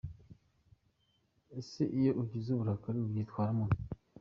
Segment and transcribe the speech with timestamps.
[1.59, 3.79] Ese iyo ugize ubukari ubyitwaramo ute?.